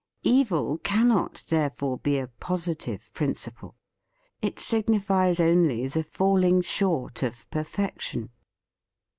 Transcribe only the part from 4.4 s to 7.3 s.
it signifies only the falling short